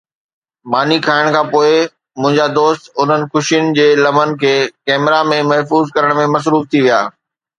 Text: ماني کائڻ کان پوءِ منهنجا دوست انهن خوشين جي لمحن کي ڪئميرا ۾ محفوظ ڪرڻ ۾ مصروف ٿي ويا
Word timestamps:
ماني 0.71 0.97
کائڻ 1.07 1.25
کان 1.35 1.45
پوءِ 1.51 1.71
منهنجا 2.21 2.47
دوست 2.57 2.83
انهن 3.03 3.21
خوشين 3.35 3.65
جي 3.79 3.87
لمحن 4.05 4.29
کي 4.45 4.53
ڪئميرا 4.89 5.19
۾ 5.35 5.39
محفوظ 5.51 5.93
ڪرڻ 5.97 6.17
۾ 6.25 6.25
مصروف 6.37 6.65
ٿي 6.71 6.79
ويا 6.87 6.99